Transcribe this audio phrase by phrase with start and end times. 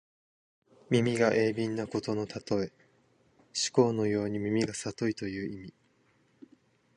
[0.89, 2.71] 耳が鋭敏なことのたとえ。
[3.53, 5.73] 師曠のように耳がさといという意味。